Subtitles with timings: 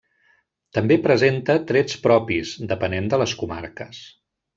[0.77, 4.01] També presenta trets propis, depenent de les comarques.